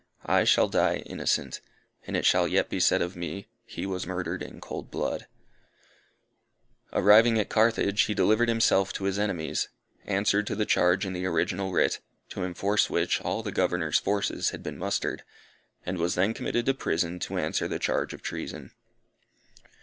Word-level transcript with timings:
I 0.25 0.45
shall 0.45 0.67
die 0.67 1.03
innocent: 1.05 1.61
and 2.07 2.17
it 2.17 2.25
shall 2.25 2.47
yet 2.47 2.69
be 2.69 2.79
said 2.79 3.03
of 3.03 3.15
me 3.15 3.49
He 3.65 3.85
was 3.85 4.07
murdered 4.07 4.41
in 4.41 4.59
cold 4.59 4.89
blood_." 4.91 5.25
Arriving 6.91 7.37
at 7.37 7.49
Carthage, 7.49 8.01
he 8.01 8.15
delivered 8.15 8.49
himself 8.49 8.91
to 8.93 9.03
his 9.03 9.19
enemies; 9.19 9.69
answered 10.07 10.47
to 10.47 10.55
the 10.55 10.65
charge 10.65 11.05
in 11.05 11.13
the 11.13 11.27
original 11.27 11.71
writ, 11.71 11.99
to 12.29 12.43
enforce 12.43 12.89
which 12.89 13.21
all 13.21 13.43
the 13.43 13.51
Governor's 13.51 13.99
forces 13.99 14.49
had 14.49 14.63
been 14.63 14.79
mustered, 14.79 15.21
and 15.85 15.99
was 15.99 16.15
then 16.15 16.33
committed 16.33 16.65
to 16.65 16.73
prison 16.73 17.19
to 17.19 17.37
answer 17.37 17.67
the 17.67 17.77
charge 17.77 18.11
of 18.11 18.23
treason. 18.23 18.71